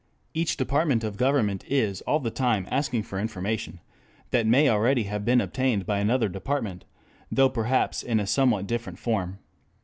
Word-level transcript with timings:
Each 0.33 0.57
department 0.57 1.03
of 1.03 1.15
government 1.15 1.63
is 1.67 2.01
all 2.07 2.19
the 2.19 2.31
time 2.31 2.67
asking 2.71 3.03
for 3.03 3.19
information 3.19 3.79
that 4.31 4.47
may 4.47 4.67
already 4.67 5.03
have 5.03 5.23
been 5.23 5.39
obtained 5.39 5.85
by 5.85 5.99
another 5.99 6.27
department, 6.27 6.85
though 7.31 7.49
perhaps 7.49 8.01
in 8.01 8.19
a 8.19 8.25
somewhat 8.25 8.65
different 8.65 8.97
form. 8.97 9.37